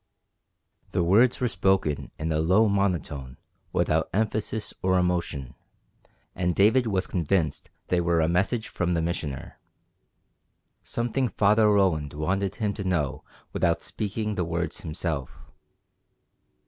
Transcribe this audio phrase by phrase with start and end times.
[0.93, 3.37] The words were spoken in a low monotone
[3.71, 5.53] without emphasis or emotion,
[6.33, 9.59] and David was convinced they were a message from the Missioner,
[10.83, 15.37] something Father Roland wanted him to know without speaking the words himself.